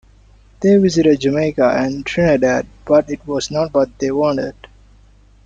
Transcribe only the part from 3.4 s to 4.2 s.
not what they